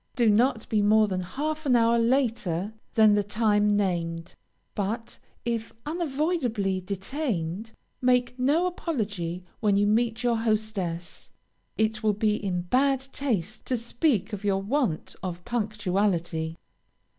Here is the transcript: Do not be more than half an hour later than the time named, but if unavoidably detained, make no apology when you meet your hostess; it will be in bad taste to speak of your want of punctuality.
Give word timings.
Do 0.15 0.31
not 0.31 0.67
be 0.67 0.81
more 0.81 1.07
than 1.07 1.21
half 1.21 1.63
an 1.67 1.75
hour 1.75 1.99
later 1.99 2.73
than 2.95 3.13
the 3.13 3.21
time 3.21 3.77
named, 3.77 4.33
but 4.73 5.19
if 5.45 5.71
unavoidably 5.85 6.81
detained, 6.83 7.73
make 8.01 8.33
no 8.39 8.65
apology 8.65 9.43
when 9.59 9.75
you 9.75 9.85
meet 9.85 10.23
your 10.23 10.37
hostess; 10.37 11.29
it 11.77 12.01
will 12.01 12.13
be 12.13 12.33
in 12.35 12.63
bad 12.63 12.99
taste 13.11 13.67
to 13.67 13.77
speak 13.77 14.33
of 14.33 14.43
your 14.43 14.63
want 14.63 15.15
of 15.21 15.45
punctuality. 15.45 16.57